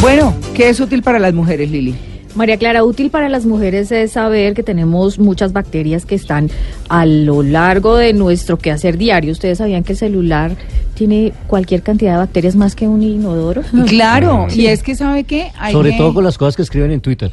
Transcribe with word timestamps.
Bueno, 0.00 0.34
¿qué 0.54 0.68
es 0.68 0.80
útil 0.80 1.02
para 1.02 1.18
las 1.18 1.34
mujeres, 1.34 1.70
Lili? 1.70 1.94
María 2.34 2.56
Clara, 2.56 2.84
útil 2.84 3.10
para 3.10 3.28
las 3.28 3.44
mujeres 3.46 3.90
es 3.90 4.12
saber 4.12 4.54
que 4.54 4.62
tenemos 4.62 5.18
muchas 5.18 5.52
bacterias 5.52 6.06
que 6.06 6.14
están 6.14 6.48
a 6.88 7.04
lo 7.04 7.42
largo 7.42 7.96
de 7.96 8.12
nuestro 8.12 8.58
quehacer 8.58 8.96
diario. 8.96 9.32
¿Ustedes 9.32 9.58
sabían 9.58 9.82
que 9.82 9.92
el 9.92 9.98
celular 9.98 10.52
tiene 10.94 11.32
cualquier 11.48 11.82
cantidad 11.82 12.12
de 12.12 12.18
bacterias 12.18 12.54
más 12.54 12.76
que 12.76 12.86
un 12.86 13.02
inodoro? 13.02 13.62
Claro, 13.86 14.46
y 14.54 14.66
es 14.66 14.82
que 14.84 14.94
sabe 14.94 15.24
qué, 15.24 15.50
Hay 15.58 15.72
Sobre 15.72 15.90
que- 15.92 15.98
todo 15.98 16.14
con 16.14 16.22
las 16.24 16.38
cosas 16.38 16.54
que 16.54 16.62
escriben 16.62 16.92
en 16.92 17.00
Twitter. 17.00 17.32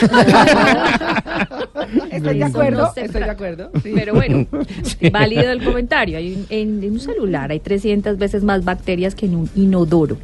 Estoy 2.10 2.38
de 2.38 2.44
acuerdo, 2.44 2.92
estoy 2.96 3.22
de 3.22 3.30
acuerdo. 3.30 3.70
sí. 3.82 3.92
Pero 3.94 4.14
bueno, 4.14 4.46
válido 5.12 5.50
el 5.52 5.62
comentario. 5.64 6.18
Hay 6.18 6.34
un- 6.34 6.46
en, 6.50 6.82
en 6.82 6.92
un 6.92 7.00
celular 7.00 7.50
hay 7.50 7.60
300 7.60 8.18
veces 8.18 8.42
más 8.42 8.64
bacterias 8.64 9.14
que 9.14 9.26
en 9.26 9.36
un 9.36 9.50
inodoro. 9.54 10.16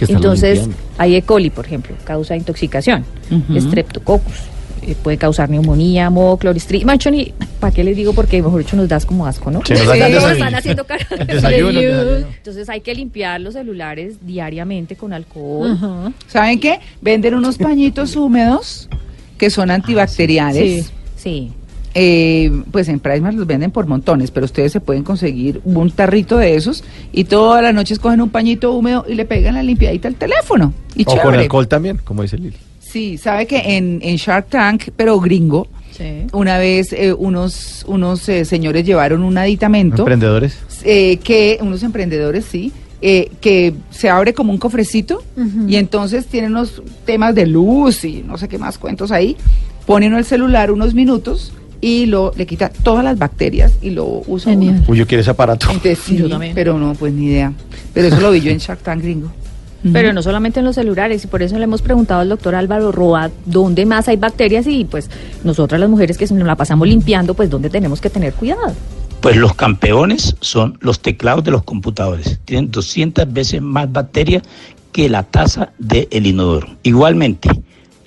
Entonces, 0.00 0.68
hay 0.98 1.16
E. 1.16 1.22
coli, 1.22 1.50
por 1.50 1.66
ejemplo, 1.66 1.94
causa 2.04 2.36
intoxicación. 2.36 3.04
Streptococcus, 3.58 4.34
eh, 4.82 4.94
puede 5.02 5.18
causar 5.18 5.50
neumonía, 5.50 6.08
moho, 6.10 6.36
cloristri. 6.38 6.84
Macho, 6.84 7.10
ni, 7.10 7.32
¿para 7.60 7.72
qué 7.72 7.84
les 7.84 7.96
digo? 7.96 8.12
Porque 8.14 8.42
mejor 8.42 8.62
dicho 8.64 8.76
nos 8.76 8.88
das 8.88 9.04
como 9.04 9.26
asco, 9.26 9.50
¿no? 9.50 9.60
Sí, 9.64 9.74
de- 9.74 10.16
están 10.32 10.54
haciendo 10.54 10.84
cara 10.84 11.04
desayuno. 11.26 11.80
Entonces 11.80 12.68
hay 12.68 12.80
que 12.80 12.94
limpiar 12.94 13.40
los 13.40 13.54
celulares 13.54 14.16
diariamente 14.26 14.96
con 14.96 15.12
alcohol. 15.12 16.12
¿Saben 16.26 16.58
qué? 16.60 16.80
Venden 17.02 17.34
unos 17.34 17.58
pañitos 17.58 18.16
húmedos 18.16 18.88
que 19.40 19.48
son 19.50 19.70
antibacteriales. 19.70 20.92
Sí. 21.16 21.50
Eh, 21.94 22.52
pues 22.70 22.88
en 22.88 23.00
Pricemark 23.00 23.34
los 23.36 23.46
venden 23.48 23.72
por 23.72 23.86
montones, 23.86 24.30
pero 24.30 24.44
ustedes 24.46 24.70
se 24.70 24.80
pueden 24.80 25.02
conseguir 25.02 25.60
un 25.64 25.90
tarrito 25.90 26.36
de 26.36 26.54
esos 26.54 26.84
y 27.10 27.24
todas 27.24 27.62
las 27.64 27.74
noches 27.74 27.98
cogen 27.98 28.20
un 28.20 28.28
pañito 28.30 28.72
húmedo 28.72 29.04
y 29.08 29.14
le 29.14 29.24
pegan 29.24 29.54
la 29.54 29.62
limpiadita 29.64 30.06
al 30.06 30.14
teléfono. 30.14 30.72
Y 30.94 31.02
O 31.08 31.16
con 31.20 31.34
alcohol 31.34 31.66
también, 31.66 31.98
como 32.04 32.22
dice 32.22 32.36
Lili. 32.38 32.56
Sí, 32.78 33.18
sabe 33.18 33.46
que 33.46 33.76
en, 33.76 33.98
en 34.02 34.16
Shark 34.16 34.48
Tank, 34.50 34.90
pero 34.96 35.18
gringo, 35.18 35.66
Sí. 35.90 36.26
una 36.32 36.58
vez 36.58 36.92
eh, 36.92 37.12
unos, 37.12 37.84
unos 37.88 38.26
eh, 38.28 38.44
señores 38.44 38.86
llevaron 38.86 39.22
un 39.22 39.36
aditamento 39.36 40.02
Emprendedores. 40.02 40.58
eh, 40.84 41.16
que, 41.18 41.58
unos 41.60 41.82
emprendedores, 41.82 42.44
sí, 42.44 42.72
eh, 43.02 43.30
que 43.40 43.74
se 43.90 44.08
abre 44.10 44.34
como 44.34 44.52
un 44.52 44.58
cofrecito 44.58 45.22
y 45.66 45.76
entonces 45.76 46.26
tiene 46.26 46.48
unos 46.48 46.82
temas 47.06 47.34
de 47.34 47.46
luz 47.46 48.04
y 48.04 48.22
no 48.26 48.36
sé 48.38 48.48
qué 48.48 48.58
más 48.58 48.78
cuentos 48.78 49.10
ahí. 49.10 49.36
Pone 49.86 50.06
uno 50.08 50.18
el 50.18 50.24
celular 50.24 50.70
unos 50.70 50.94
minutos 50.94 51.52
y 51.80 52.06
lo 52.06 52.32
le 52.36 52.46
quita 52.46 52.68
todas 52.68 53.02
las 53.02 53.18
bacterias 53.18 53.72
y 53.80 53.90
lo 53.90 54.22
usa. 54.26 54.52
uno. 54.52 54.82
Uy, 54.86 54.98
yo 54.98 55.06
quiero 55.06 55.22
ese 55.22 55.30
aparato. 55.30 55.66
Entonces, 55.68 55.98
sí, 55.98 56.16
Yo 56.18 56.28
también. 56.28 56.54
pero 56.54 56.78
no, 56.78 56.92
pues 56.94 57.12
ni 57.12 57.26
idea. 57.26 57.52
Pero 57.94 58.08
eso 58.08 58.20
lo 58.20 58.30
vi 58.30 58.40
yo 58.42 58.50
en 58.50 58.58
Shark 58.58 58.80
Tank 58.80 59.02
gringo. 59.02 59.30
Pero 59.92 60.12
no 60.12 60.22
solamente 60.22 60.60
en 60.60 60.66
los 60.66 60.74
celulares, 60.74 61.24
y 61.24 61.26
por 61.26 61.42
eso 61.42 61.56
le 61.56 61.64
hemos 61.64 61.80
preguntado 61.80 62.20
al 62.20 62.28
doctor 62.28 62.54
Álvaro 62.54 62.92
Roa 62.92 63.30
dónde 63.46 63.86
más 63.86 64.08
hay 64.08 64.18
bacterias 64.18 64.66
y 64.66 64.84
pues 64.84 65.08
nosotras 65.42 65.80
las 65.80 65.88
mujeres 65.88 66.18
que 66.18 66.26
nos 66.26 66.46
la 66.46 66.54
pasamos 66.54 66.86
limpiando, 66.86 67.32
pues 67.32 67.48
dónde 67.48 67.70
tenemos 67.70 67.98
que 67.98 68.10
tener 68.10 68.34
cuidado. 68.34 68.74
Pues 69.20 69.36
los 69.36 69.54
campeones 69.54 70.34
son 70.40 70.78
los 70.80 71.00
teclados 71.00 71.44
de 71.44 71.50
los 71.50 71.62
computadores. 71.62 72.40
Tienen 72.46 72.70
200 72.70 73.30
veces 73.30 73.60
más 73.60 73.92
bacterias 73.92 74.42
que 74.92 75.10
la 75.10 75.24
taza 75.24 75.72
del 75.78 76.26
inodoro. 76.26 76.68
Igualmente, 76.82 77.50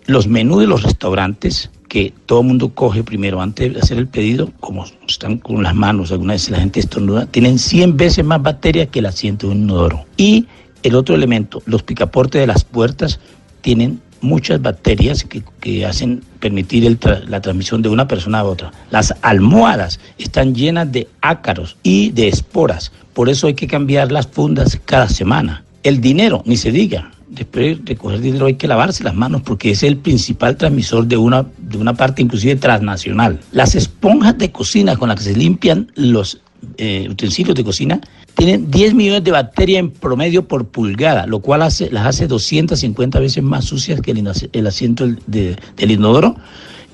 los 0.08 0.28
menús 0.28 0.62
de 0.62 0.68
los 0.68 0.82
restaurantes 0.82 1.70
que 1.88 2.12
todo 2.26 2.42
el 2.42 2.48
mundo 2.48 2.70
coge 2.70 3.04
primero 3.04 3.40
antes 3.40 3.72
de 3.72 3.80
hacer 3.80 4.00
el 4.00 4.08
pedido, 4.08 4.52
como 4.60 4.86
están 5.08 5.38
con 5.38 5.62
las 5.62 5.76
manos, 5.76 6.12
alguna 6.12 6.34
vez 6.34 6.50
la 6.50 6.60
gente 6.60 6.80
estornuda, 6.80 7.28
tienen 7.28 7.60
100 7.60 7.96
veces 7.96 8.26
más 8.26 8.42
bacterias 8.42 8.88
que 8.88 8.98
el 8.98 9.06
asiento 9.06 9.46
de 9.48 9.54
un 9.54 9.62
inodoro. 9.62 10.06
Y 10.18 10.48
el 10.82 10.96
otro 10.96 11.14
elemento, 11.14 11.62
los 11.68 11.84
picaportes 11.84 12.42
de 12.42 12.48
las 12.48 12.64
puertas 12.64 13.20
tienen 13.62 14.02
muchas 14.24 14.62
bacterias 14.62 15.24
que, 15.24 15.44
que 15.60 15.86
hacen 15.86 16.24
permitir 16.40 16.98
la 17.28 17.42
transmisión 17.42 17.82
de 17.82 17.90
una 17.90 18.08
persona 18.08 18.40
a 18.40 18.44
otra. 18.46 18.72
Las 18.90 19.14
almohadas 19.22 20.00
están 20.18 20.56
llenas 20.56 20.92
de 20.92 21.08
ácaros 21.22 21.78
y 21.84 22.12
de 22.12 22.28
esporas, 22.30 22.92
por 23.14 23.30
eso 23.30 23.48
hay 23.48 23.54
que 23.54 23.68
cambiar 23.68 24.12
las 24.12 24.28
fundas 24.28 24.80
cada 24.86 25.08
semana. 25.08 25.64
El 25.84 26.02
dinero, 26.02 26.42
ni 26.46 26.58
se 26.58 26.72
diga. 26.72 27.12
Después 27.30 27.84
de 27.84 27.96
coger 27.96 28.22
dinero 28.22 28.46
hay 28.46 28.56
que 28.56 28.68
lavarse 28.68 29.04
las 29.04 29.16
manos 29.16 29.42
porque 29.42 29.72
es 29.72 29.82
el 29.82 29.98
principal 29.98 30.56
transmisor 30.56 31.08
de 31.08 31.18
una, 31.18 31.46
de 31.58 31.78
una 31.78 31.96
parte 31.96 32.22
inclusive 32.22 32.56
transnacional. 32.56 33.40
Las 33.52 33.74
esponjas 33.74 34.38
de 34.38 34.52
cocina 34.52 34.96
con 34.96 35.10
las 35.10 35.18
que 35.18 35.26
se 35.26 35.36
limpian 35.36 35.92
los 35.96 36.42
eh, 36.78 37.08
utensilios 37.10 37.56
de 37.56 37.64
cocina 37.64 38.02
tienen 38.36 38.72
10 38.72 38.94
millones 38.94 39.24
de 39.24 39.32
bacterias 39.32 39.80
en 39.80 39.92
promedio 39.92 40.48
por 40.48 40.66
pulgada, 40.68 41.28
lo 41.28 41.40
cual 41.40 41.62
hace, 41.62 41.90
las 41.92 42.06
hace 42.08 42.28
250 42.28 43.20
veces 43.20 43.44
más 43.44 43.66
sucias 43.66 44.02
que 44.02 44.12
el, 44.12 44.68
asiento 44.68 45.06
del- 45.06 45.20
de- 45.28 45.56
del 45.78 45.92
inodoro. 45.92 46.36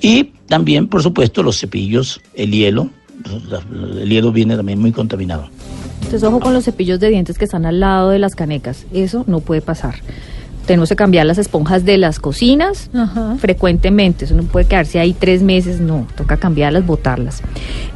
Y 0.01 0.25
también, 0.47 0.87
por 0.87 1.03
supuesto, 1.03 1.43
los 1.43 1.59
cepillos, 1.59 2.21
el 2.33 2.51
hielo. 2.51 2.89
El 4.01 4.09
hielo 4.09 4.31
viene 4.31 4.55
también 4.55 4.79
muy 4.79 4.91
contaminado. 4.93 5.49
Entonces 5.95 6.23
ojo 6.23 6.39
con 6.39 6.53
los 6.53 6.63
cepillos 6.63 6.99
de 7.01 7.09
dientes 7.09 7.37
que 7.37 7.43
están 7.45 7.65
al 7.65 7.79
lado 7.81 8.09
de 8.09 8.19
las 8.19 8.33
canecas, 8.33 8.85
eso 8.93 9.25
no 9.27 9.41
puede 9.41 9.61
pasar. 9.61 9.95
Tenemos 10.69 10.89
que 10.89 10.95
cambiar 10.95 11.25
las 11.25 11.39
esponjas 11.39 11.83
de 11.83 11.97
las 11.97 12.19
cocinas 12.19 12.91
frecuentemente, 13.39 14.25
eso 14.25 14.35
no 14.35 14.43
puede 14.43 14.67
quedarse 14.67 14.99
ahí 14.99 15.13
tres 15.17 15.41
meses, 15.41 15.79
no, 15.81 16.05
toca 16.15 16.37
cambiarlas, 16.37 16.85
botarlas. 16.85 17.41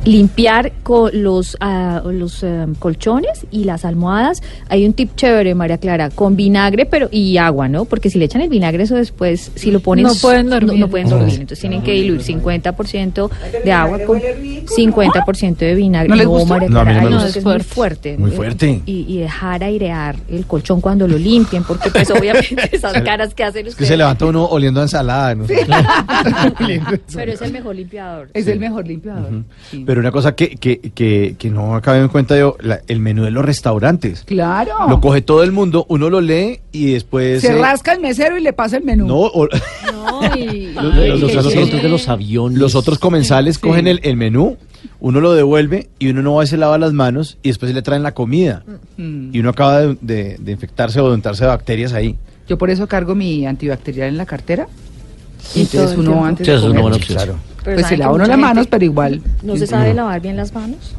Limpiar 0.05 0.71
co- 0.81 1.11
los, 1.13 1.55
ah, 1.59 2.01
los 2.03 2.41
eh, 2.41 2.65
colchones 2.79 3.45
y 3.51 3.65
las 3.65 3.85
almohadas, 3.85 4.41
hay 4.69 4.87
un 4.87 4.93
tip 4.93 5.11
chévere, 5.15 5.53
María 5.53 5.77
Clara, 5.77 6.09
con 6.09 6.35
vinagre 6.35 6.87
pero 6.87 7.09
y 7.11 7.37
agua, 7.37 7.67
¿no? 7.69 7.85
Porque 7.85 8.09
si 8.09 8.17
le 8.17 8.25
echan 8.25 8.41
el 8.41 8.49
vinagre, 8.49 8.81
eso 8.83 8.95
después, 8.95 9.51
si 9.53 9.69
lo 9.69 9.79
ponen... 9.79 10.05
No 10.05 10.13
pueden 10.15 10.49
dormir. 10.49 10.73
No, 10.73 10.79
no 10.79 10.87
pueden 10.89 11.09
dormir, 11.09 11.33
entonces 11.35 11.59
tienen 11.59 11.83
que 11.83 11.91
diluir 11.91 12.21
50% 12.23 13.29
de 13.63 13.71
agua 13.71 13.99
con 13.99 14.19
50% 14.19 15.57
de 15.57 15.75
vinagre. 15.75 16.09
¿No 16.09 16.15
les 16.15 16.25
gustó? 16.27 16.45
María 16.47 16.69
No, 16.69 16.79
a 16.79 16.85
mí 16.85 16.91
Clara, 16.91 17.01
no 17.03 17.09
me 17.09 17.15
ay, 17.17 17.23
gusta. 17.23 17.27
es 17.27 17.33
que 17.33 17.39
es 17.39 17.45
muy 17.45 17.59
fuerte. 17.59 18.17
Muy 18.17 18.31
fuerte. 18.31 18.81
Y, 18.87 19.05
y 19.07 19.19
dejar 19.19 19.63
airear 19.63 20.15
el 20.29 20.45
colchón 20.47 20.81
cuando 20.81 21.07
lo 21.07 21.17
limpien, 21.17 21.63
porque 21.63 21.91
pues 21.91 22.09
obviamente 22.11 22.55
esas 22.71 22.93
caras 23.03 23.33
que 23.33 23.43
hacen 23.43 23.59
Es 23.61 23.63
que 23.75 23.83
ustedes. 23.83 23.87
se 23.89 23.97
levanta 23.97 24.25
uno 24.25 24.45
oliendo 24.45 24.79
a 24.79 24.83
ensalada. 24.83 25.35
¿no? 25.35 25.45
Pero 27.13 27.31
es 27.31 27.41
el 27.41 27.51
mejor 27.53 27.75
limpiador. 27.75 28.29
Es 28.33 28.47
el 28.47 28.59
mejor 28.59 28.87
limpiador. 28.87 29.43
Sí. 29.69 29.83
Pero 29.85 29.99
una 29.99 30.11
cosa 30.11 30.35
que, 30.35 30.55
que, 30.55 30.79
que, 30.79 31.35
que 31.37 31.49
no 31.49 31.75
acabé 31.75 31.99
en 31.99 32.07
cuenta 32.09 32.37
yo, 32.37 32.55
la- 32.59 32.81
el 32.87 32.99
menú 32.99 33.23
de 33.23 33.31
los 33.31 33.43
restaurantes. 33.45 34.23
Claro. 34.23 34.71
Lo 34.89 35.01
coge 35.01 35.21
todo 35.21 35.43
el 35.43 35.51
mundo, 35.51 35.85
uno 35.89 36.09
lo 36.09 36.21
lee 36.21 36.59
y 36.71 36.91
después... 36.93 37.41
Se 37.41 37.53
eh, 37.53 37.61
rasca 37.61 37.93
el 37.93 37.99
mesero 38.01 38.37
y 38.37 38.41
le 38.41 38.53
pasa 38.53 38.77
el 38.77 38.83
menú. 38.83 39.07
No, 39.07 39.15
o- 39.19 39.47
No, 39.91 40.35
y, 40.35 40.73
Los- 40.73 40.93
ay, 40.93 41.09
los- 41.19 41.29
qué 41.29 41.35
los- 41.35 41.45
los- 41.45 41.53
chévere. 41.53 41.81
de 41.81 41.89
los 41.89 42.07
aviones. 42.09 42.57
los 42.59 42.75
otros 42.75 42.99
comensales 42.99 43.55
Sí. 43.55 43.61
cogen 43.61 43.87
el, 43.87 43.99
el 44.03 44.15
menú, 44.17 44.57
uno 44.99 45.19
lo 45.21 45.33
devuelve 45.33 45.89
y 45.99 46.09
uno 46.09 46.21
no 46.21 46.35
va 46.35 46.43
y 46.43 46.47
se 46.47 46.57
lava 46.57 46.77
las 46.77 46.93
manos 46.93 47.37
y 47.43 47.49
después 47.49 47.73
le 47.73 47.81
traen 47.81 48.03
la 48.03 48.13
comida. 48.13 48.63
Mm. 48.97 49.29
Y 49.33 49.39
uno 49.39 49.49
acaba 49.49 49.79
de, 49.81 49.97
de- 50.01 50.37
de 50.39 50.51
infectarse 50.51 50.99
o 50.99 51.07
de 51.09 51.15
untarse 51.15 51.43
de 51.43 51.49
bacterias 51.49 51.93
ahí. 51.93 52.17
Yo 52.47 52.57
por 52.57 52.69
eso 52.69 52.87
cargo 52.87 53.15
mi 53.15 53.45
antibacterial 53.45 54.09
en 54.09 54.17
la 54.17 54.25
cartera. 54.25 54.65
Todo 54.67 55.61
entonces 55.61 55.97
uno 55.97 56.03
tiempo. 56.11 56.25
antes 56.25 56.45
Sí, 56.45 56.51
de 56.51 56.57
eso 56.57 56.65
es 56.65 56.69
comer, 56.69 56.81
buena 56.81 56.95
opción. 56.97 57.17
Claro. 57.17 57.35
Pero 57.63 57.75
pues 57.77 57.87
se 57.87 57.97
lava 57.97 58.13
uno 58.13 58.25
las 58.25 58.37
manos, 58.37 58.67
pero 58.67 58.83
igual. 58.85 59.21
¿No 59.41 59.55
se 59.57 59.67
sabe 59.67 59.93
lavar 59.93 60.21
bien 60.21 60.35
las 60.37 60.53
manos? 60.53 60.95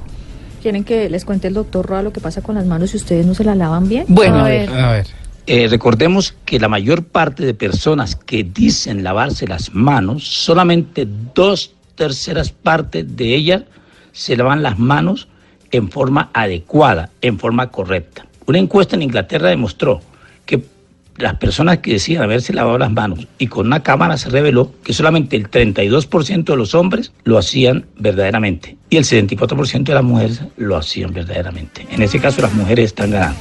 ¿Quieren 0.62 0.84
que 0.84 1.10
les 1.10 1.24
cuente 1.26 1.48
el 1.48 1.54
doctor 1.54 1.84
Roa 1.86 2.02
lo 2.02 2.12
que 2.12 2.20
pasa 2.20 2.40
con 2.40 2.54
las 2.54 2.64
manos 2.64 2.90
si 2.90 2.96
ustedes 2.96 3.26
no 3.26 3.34
se 3.34 3.44
las 3.44 3.56
lavan 3.56 3.88
bien? 3.88 4.06
Bueno, 4.08 4.36
A 4.36 4.40
a 4.46 4.48
ver. 4.48 4.70
A 4.70 4.92
ver. 4.92 5.06
Eh, 5.46 5.68
recordemos 5.68 6.34
que 6.46 6.58
la 6.58 6.68
mayor 6.70 7.04
parte 7.04 7.44
de 7.44 7.52
personas 7.52 8.16
que 8.16 8.44
dicen 8.44 9.04
lavarse 9.04 9.46
las 9.46 9.74
manos, 9.74 10.24
solamente 10.26 11.06
dos 11.34 11.72
terceras 11.94 12.50
partes 12.52 13.16
de 13.16 13.34
ellas 13.34 13.62
se 14.12 14.36
lavan 14.36 14.62
las 14.62 14.78
manos 14.78 15.28
en 15.70 15.90
forma 15.90 16.30
adecuada, 16.34 17.10
en 17.20 17.38
forma 17.38 17.70
correcta. 17.70 18.26
Una 18.46 18.58
encuesta 18.58 18.94
en 18.96 19.02
Inglaterra 19.02 19.48
demostró 19.48 20.00
que 20.46 20.62
las 21.16 21.34
personas 21.36 21.78
que 21.78 21.92
decían 21.92 22.22
haberse 22.22 22.52
lavado 22.52 22.76
las 22.78 22.90
manos 22.92 23.26
y 23.38 23.46
con 23.46 23.66
una 23.68 23.82
cámara 23.82 24.16
se 24.16 24.30
reveló 24.30 24.72
que 24.82 24.92
solamente 24.92 25.36
el 25.36 25.48
32% 25.50 26.44
de 26.44 26.56
los 26.56 26.74
hombres 26.74 27.12
lo 27.24 27.38
hacían 27.38 27.86
verdaderamente 27.98 28.76
y 28.90 28.96
el 28.96 29.04
74% 29.04 29.84
de 29.84 29.94
las 29.94 30.02
mujeres 30.04 30.40
lo 30.56 30.76
hacían 30.76 31.12
verdaderamente. 31.14 31.86
En 31.90 32.02
ese 32.02 32.18
caso 32.18 32.42
las 32.42 32.52
mujeres 32.54 32.86
están 32.86 33.12
ganando. 33.12 33.38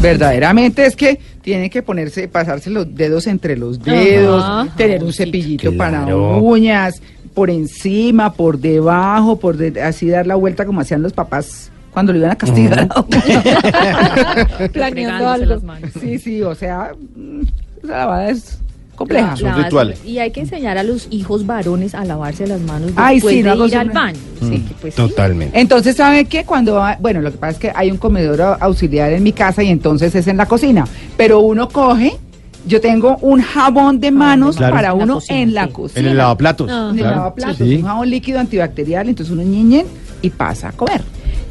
Verdaderamente 0.00 0.86
es 0.86 0.94
que 0.96 1.18
tienen 1.42 1.70
que 1.70 1.82
ponerse, 1.82 2.28
pasarse 2.28 2.70
los 2.70 2.94
dedos 2.94 3.26
entre 3.26 3.56
los 3.56 3.82
dedos, 3.82 4.44
Ajá. 4.44 4.68
tener 4.76 5.02
un 5.02 5.12
cepillito 5.12 5.76
para 5.76 6.02
Claro. 6.04 6.38
uñas, 6.38 7.02
por 7.38 7.50
encima, 7.50 8.32
por 8.32 8.58
debajo, 8.58 9.38
por 9.38 9.56
de- 9.56 9.80
así 9.80 10.08
dar 10.08 10.26
la 10.26 10.34
vuelta 10.34 10.66
como 10.66 10.80
hacían 10.80 11.02
los 11.02 11.12
papás 11.12 11.70
cuando 11.92 12.12
lo 12.12 12.18
iban 12.18 12.32
a 12.32 12.34
castigar. 12.36 12.88
Planeando 14.72 15.28
algo. 15.28 15.46
las 15.46 15.62
manos. 15.62 15.90
Sí, 16.00 16.18
sí, 16.18 16.42
o 16.42 16.54
sea, 16.56 16.94
mm, 17.16 17.42
esa 17.84 17.92
lavada 17.96 18.30
es 18.30 18.58
compleja. 18.96 19.36
Son 19.36 19.54
rituales. 19.62 20.00
Y 20.04 20.18
hay 20.18 20.32
que 20.32 20.40
enseñar 20.40 20.78
a 20.78 20.82
los 20.82 21.06
hijos 21.12 21.46
varones 21.46 21.94
a 21.94 22.04
lavarse 22.04 22.44
las 22.48 22.60
manos 22.60 22.90
Ay, 22.96 23.16
después 23.16 23.34
sí, 23.36 23.42
no 23.44 23.56
de 23.56 23.68
ir 23.68 23.76
al 23.76 23.90
baño. 23.90 24.18
Sí, 24.40 24.64
pues 24.80 24.94
sí. 24.94 25.00
Totalmente. 25.00 25.60
Entonces, 25.60 25.94
¿sabe 25.94 26.24
qué? 26.24 26.44
Cuando, 26.44 26.74
va- 26.74 26.96
bueno, 27.00 27.20
lo 27.20 27.30
que 27.30 27.38
pasa 27.38 27.52
es 27.52 27.58
que 27.58 27.72
hay 27.72 27.92
un 27.92 27.98
comedor 27.98 28.40
au- 28.40 28.56
auxiliar 28.58 29.12
en 29.12 29.22
mi 29.22 29.30
casa 29.32 29.62
y 29.62 29.68
entonces 29.68 30.12
es 30.16 30.26
en 30.26 30.36
la 30.38 30.46
cocina, 30.46 30.86
pero 31.16 31.38
uno 31.38 31.68
coge, 31.68 32.16
yo 32.66 32.80
tengo 32.80 33.16
un 33.20 33.40
jabón 33.40 34.00
de 34.00 34.10
manos 34.10 34.56
Claro. 34.56 34.74
para 34.74 34.88
la 34.88 34.94
uno 34.94 35.14
cocina, 35.14 35.40
en 35.40 35.54
la 35.54 35.66
sí. 35.66 35.72
cocina. 35.72 36.00
En 36.00 36.06
el 36.06 36.16
lavaplatos. 36.16 36.70
Ah. 36.70 36.88
En 36.90 36.96
el 36.98 37.02
claro. 37.02 37.16
lavaplatos, 37.16 37.56
Sí, 37.56 37.64
sí. 37.68 37.76
un 37.76 37.82
jabón 37.82 38.10
líquido 38.10 38.40
antibacterial, 38.40 39.08
entonces 39.08 39.32
uno 39.32 39.42
ñiñen 39.42 39.86
y 40.22 40.30
pasa 40.30 40.68
a 40.68 40.72
comer. 40.72 41.02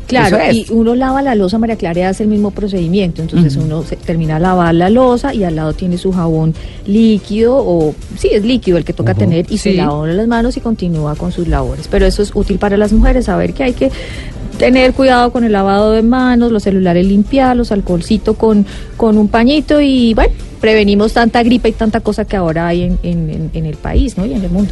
Claro, 0.08 0.38
y 0.54 0.66
uno 0.70 0.96
lava 0.96 1.22
la 1.22 1.36
losa, 1.36 1.58
María 1.58 1.76
Clara 1.76 2.08
hace 2.08 2.24
el 2.24 2.30
mismo 2.30 2.52
procedimiento, 2.52 3.22
entonces 3.22 3.58
uno 3.58 3.84
se, 3.84 3.98
termina 3.98 4.36
de 4.36 4.40
lavar 4.40 4.74
la 4.74 4.90
losa 4.90 5.34
y 5.34 5.44
al 5.44 5.58
lado 5.58 5.74
tiene 5.74 5.98
su 5.98 6.14
jabón 6.14 6.54
líquido 6.86 7.58
o 7.58 7.94
sí, 8.18 8.30
es 8.32 8.46
líquido 8.46 8.78
el 8.78 8.86
que 8.86 8.94
toca 8.94 9.14
tener 9.14 9.46
y 9.50 9.58
se 9.58 9.74
lava 9.74 10.08
las 10.08 10.28
manos 10.28 10.56
y 10.56 10.62
continúa 10.62 11.16
con 11.16 11.34
sus 11.34 11.50
labores. 11.50 11.90
Pero 11.90 12.06
eso 12.06 12.22
es 12.22 12.32
útil 12.34 12.58
para 12.58 12.78
las 12.78 12.94
mujeres, 12.94 13.26
saber 13.26 13.54
que 13.54 13.64
hay 13.66 13.74
que 13.74 13.92
tener 14.58 14.94
cuidado 14.94 15.32
con 15.32 15.44
el 15.44 15.52
lavado 15.52 15.92
de 15.92 16.02
manos, 16.02 16.52
los 16.52 16.64
celulares 16.64 17.06
limpiarlos, 17.06 17.72
alcoholcito 17.72 18.34
con, 18.36 18.66
con 18.98 19.18
un 19.18 19.28
pañito 19.28 19.80
y 19.82 20.14
bueno, 20.14 20.34
prevenimos 20.60 21.14
tanta 21.14 21.44
gripe 21.44 21.70
y 21.70 21.74
tanta 21.74 22.00
cosa 22.00 22.26
que 22.26 22.36
ahora 22.36 22.68
hay 22.68 22.84
en, 22.84 23.00
en, 23.04 23.50
en- 23.54 23.66
el 23.66 23.76
país 23.78 24.18
¿no? 24.18 24.26
y 24.26 24.34
en 24.34 24.44
el 24.44 24.50
mundo. 24.50 24.72